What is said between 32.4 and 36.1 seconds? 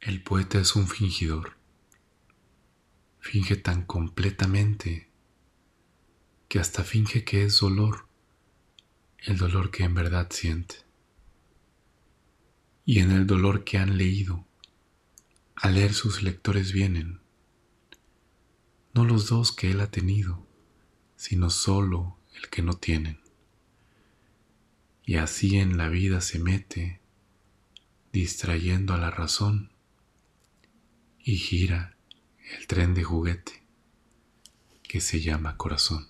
el tren de juguete que se llama corazón.